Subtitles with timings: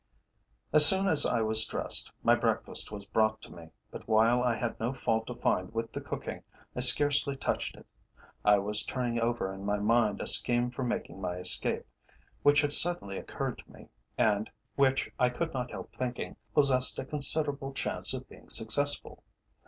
[0.73, 4.55] As soon as I was dressed, my breakfast was brought to me, but while I
[4.55, 6.41] had no fault to find with the cooking,
[6.75, 7.85] I scarcely touched it.
[8.43, 11.85] I was turning over in my mind a scheme for making my escape,
[12.41, 17.05] which had suddenly occurred to me, and which, I could not help thinking, possessed a
[17.05, 19.21] considerable chance of being successful.